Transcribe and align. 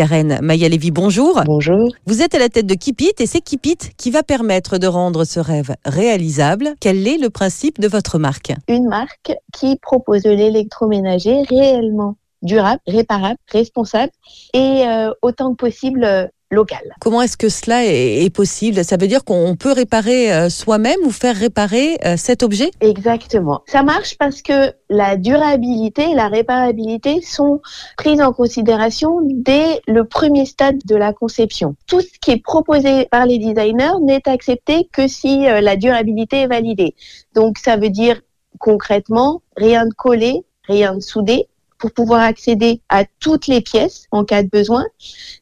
Karen 0.00 0.38
Maya-Lévy, 0.40 0.92
bonjour. 0.92 1.42
Bonjour. 1.44 1.90
Vous 2.06 2.22
êtes 2.22 2.34
à 2.34 2.38
la 2.38 2.48
tête 2.48 2.64
de 2.64 2.72
Kipit 2.72 3.12
et 3.18 3.26
c'est 3.26 3.42
Kipit 3.42 3.76
qui 3.98 4.10
va 4.10 4.22
permettre 4.22 4.78
de 4.78 4.86
rendre 4.86 5.24
ce 5.24 5.38
rêve 5.40 5.76
réalisable. 5.84 6.70
Quel 6.80 7.06
est 7.06 7.18
le 7.18 7.28
principe 7.28 7.78
de 7.78 7.86
votre 7.86 8.18
marque? 8.18 8.54
Une 8.66 8.88
marque 8.88 9.34
qui 9.52 9.76
propose 9.76 10.22
de 10.22 10.30
l'électroménager 10.30 11.42
réellement 11.42 12.16
durable, 12.42 12.80
réparable, 12.86 13.38
responsable 13.50 14.12
et 14.54 14.84
euh, 14.86 15.12
autant 15.22 15.50
que 15.52 15.56
possible 15.56 16.04
euh, 16.04 16.26
local. 16.50 16.80
Comment 17.00 17.22
est-ce 17.22 17.36
que 17.36 17.48
cela 17.48 17.84
est, 17.84 18.24
est 18.24 18.30
possible? 18.30 18.84
Ça 18.84 18.96
veut 18.96 19.06
dire 19.06 19.24
qu'on 19.24 19.56
peut 19.56 19.72
réparer 19.72 20.32
euh, 20.32 20.48
soi-même 20.48 20.98
ou 21.04 21.10
faire 21.10 21.36
réparer 21.36 21.98
euh, 22.04 22.16
cet 22.16 22.42
objet? 22.42 22.70
Exactement. 22.80 23.62
Ça 23.66 23.82
marche 23.82 24.16
parce 24.18 24.42
que 24.42 24.72
la 24.88 25.16
durabilité 25.16 26.10
et 26.10 26.14
la 26.14 26.28
réparabilité 26.28 27.22
sont 27.22 27.60
prises 27.96 28.20
en 28.20 28.32
considération 28.32 29.20
dès 29.22 29.80
le 29.86 30.04
premier 30.04 30.44
stade 30.44 30.78
de 30.84 30.96
la 30.96 31.12
conception. 31.12 31.76
Tout 31.86 32.00
ce 32.00 32.18
qui 32.20 32.32
est 32.32 32.42
proposé 32.42 33.06
par 33.06 33.26
les 33.26 33.38
designers 33.38 34.00
n'est 34.02 34.28
accepté 34.28 34.88
que 34.92 35.06
si 35.06 35.46
euh, 35.46 35.60
la 35.60 35.76
durabilité 35.76 36.42
est 36.42 36.48
validée. 36.48 36.94
Donc 37.34 37.58
ça 37.58 37.76
veut 37.76 37.90
dire 37.90 38.20
concrètement 38.58 39.42
rien 39.56 39.86
de 39.86 39.94
collé, 39.94 40.42
rien 40.66 40.94
de 40.94 41.00
soudé 41.00 41.46
pour 41.80 41.92
pouvoir 41.92 42.20
accéder 42.20 42.82
à 42.88 43.04
toutes 43.04 43.46
les 43.46 43.60
pièces 43.60 44.06
en 44.10 44.24
cas 44.24 44.42
de 44.42 44.48
besoin. 44.48 44.84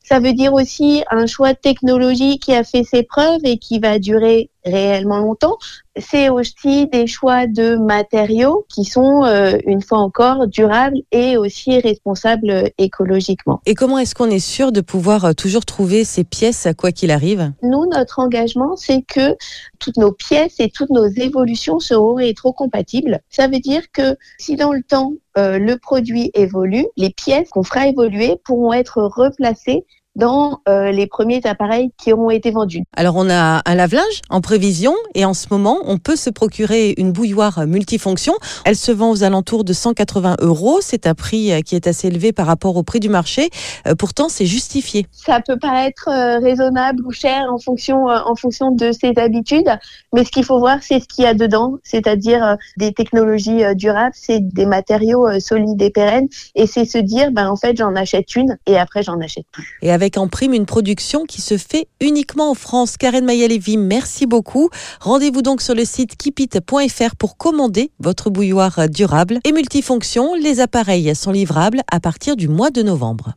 Ça 0.09 0.21
veut 0.21 0.33
dire 0.33 0.55
aussi 0.55 1.05
un 1.11 1.27
choix 1.27 1.53
de 1.53 1.59
technologie 1.59 2.39
qui 2.39 2.55
a 2.55 2.65
fait 2.65 2.83
ses 2.83 3.03
preuves 3.03 3.41
et 3.45 3.59
qui 3.59 3.79
va 3.79 3.99
durer 3.99 4.49
réellement 4.65 5.19
longtemps. 5.19 5.59
C'est 5.97 6.31
aussi 6.31 6.87
des 6.87 7.07
choix 7.07 7.47
de 7.47 7.77
matériaux 7.77 8.65
qui 8.71 8.85
sont, 8.85 9.25
euh, 9.25 9.59
une 9.67 9.83
fois 9.83 9.99
encore, 9.99 10.47
durables 10.47 10.99
et 11.13 11.37
aussi 11.37 11.79
responsables 11.81 12.71
écologiquement. 12.79 13.61
Et 13.67 13.75
comment 13.75 13.99
est-ce 13.99 14.15
qu'on 14.15 14.31
est 14.31 14.39
sûr 14.39 14.73
de 14.73 14.81
pouvoir 14.81 15.27
euh, 15.27 15.33
toujours 15.33 15.67
trouver 15.67 16.05
ces 16.05 16.25
pièces 16.25 16.69
quoi 16.79 16.91
qu'il 16.91 17.11
arrive? 17.11 17.53
Nous, 17.63 17.87
notre 17.93 18.21
engagement, 18.21 18.77
c'est 18.77 19.03
que 19.03 19.37
toutes 19.79 19.99
nos 19.99 20.13
pièces 20.13 20.59
et 20.59 20.71
toutes 20.71 20.91
nos 20.91 21.07
évolutions 21.07 21.81
seront 21.81 22.15
rétrocompatibles. 22.15 23.21
Ça 23.29 23.47
veut 23.49 23.61
dire 23.61 23.83
que 23.93 24.17
si 24.39 24.57
dans 24.57 24.73
le 24.73 24.83
temps, 24.83 25.13
euh, 25.37 25.59
le 25.59 25.77
produit 25.79 26.31
évolue, 26.35 26.87
les 26.97 27.11
pièces 27.11 27.51
qu'on 27.51 27.63
fera 27.63 27.87
évoluer 27.87 28.41
pourront 28.45 28.73
être 28.73 29.03
replacées 29.03 29.85
dans 30.19 30.61
euh, 30.69 30.91
les 30.91 31.07
premiers 31.07 31.41
appareils 31.45 31.91
qui 31.97 32.13
auront 32.13 32.31
été 32.31 32.51
vendus. 32.51 32.83
Alors 32.97 33.15
on 33.17 33.31
a 33.31 33.63
un 33.65 33.75
lave-linge 33.75 34.21
en 34.29 34.41
prévision 34.41 34.93
et 35.15 35.25
en 35.25 35.33
ce 35.33 35.47
moment 35.51 35.79
on 35.85 35.99
peut 35.99 36.17
se 36.17 36.29
procurer 36.29 36.95
une 36.99 37.13
bouilloire 37.13 37.67
multifonction. 37.67 38.35
Elle 38.65 38.77
se 38.77 38.91
vend 38.91 39.11
aux 39.11 39.23
alentours 39.23 39.65
de 39.65 39.73
180 39.73 40.37
euros. 40.41 40.81
C'est 40.83 41.07
un 41.07 41.15
prix 41.15 41.53
euh, 41.53 41.61
qui 41.61 41.77
est 41.77 41.87
assez 41.87 42.09
élevé 42.09 42.33
par 42.33 42.47
rapport 42.47 42.77
au 42.77 42.83
prix 42.83 43.01
du 43.01 43.09
marché. 43.09 43.49
Euh, 43.87 43.95
pourtant 43.95 44.29
c'est 44.29 44.47
justifié. 44.47 45.07
Ça 45.13 45.41
peut 45.41 45.57
paraître 45.57 46.09
euh, 46.09 46.39
raisonnable 46.41 47.07
ou 47.07 47.13
cher 47.13 47.47
en 47.53 47.59
fonction, 47.59 48.07
en 48.07 48.35
fonction 48.35 48.73
de 48.73 48.91
ses 48.91 49.13
habitudes, 49.17 49.71
mais 50.13 50.25
ce 50.25 50.31
qu'il 50.31 50.45
faut 50.45 50.59
voir 50.59 50.79
c'est 50.83 51.01
ce 51.01 51.07
qu'il 51.07 51.25
y 51.25 51.27
a 51.29 51.35
dedans, 51.35 51.77
c'est-à-dire 51.85 52.57
des 52.77 52.93
technologies 52.93 53.63
durables, 53.77 54.15
c'est 54.15 54.41
des 54.41 54.67
matériaux 54.67 55.39
solides 55.39 55.81
et 55.81 55.91
pérennes, 55.91 56.29
et 56.57 56.67
c'est 56.67 56.85
se 56.85 56.99
dire 56.99 57.31
ben 57.31 57.49
en 57.49 57.57
fait 57.57 57.77
j'en 57.77 57.95
achète 57.95 58.35
une 58.35 58.59
et 58.67 58.77
après 58.77 59.05
j'en 59.05 59.21
achète 59.21 59.47
plus. 59.53 59.79
Et 59.83 59.93
avec 59.93 60.08
en 60.17 60.29
prime 60.29 60.55
une 60.55 60.65
production 60.65 61.25
qui 61.25 61.43
se 61.43 61.59
fait 61.59 61.89
uniquement 62.01 62.51
en 62.51 62.55
France. 62.55 62.97
Karen 62.97 63.25
Maya-Lévy, 63.25 63.77
merci 63.77 64.27
beaucoup. 64.27 64.71
Rendez-vous 65.01 65.43
donc 65.43 65.61
sur 65.61 65.75
le 65.75 65.85
site 65.85 66.17
kipit.fr 66.17 67.17
pour 67.19 67.37
commander 67.37 67.91
votre 68.01 68.31
bouilloire 68.31 68.89
durable 68.89 69.41
et 69.45 69.53
multifonction. 69.53 70.35
Les 70.35 70.61
appareils 70.61 71.15
sont 71.15 71.33
livrables 71.33 71.83
à 71.91 72.01
partir 72.01 72.37
du 72.37 72.49
mois 72.49 72.71
de 72.71 72.83
novembre. 72.83 73.35